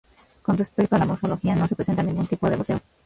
[0.41, 2.79] Con respecto a la morfología, no se presenta ningún tipo de voseo.